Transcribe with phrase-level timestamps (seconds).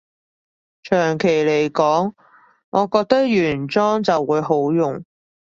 [0.81, 2.13] 長期來講，
[2.71, 5.05] 我覺得原裝就會好用